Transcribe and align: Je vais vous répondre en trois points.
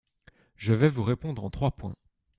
Je 0.55 0.73
vais 0.73 0.89
vous 0.89 1.03
répondre 1.03 1.43
en 1.43 1.51
trois 1.51 1.69
points. 1.75 1.95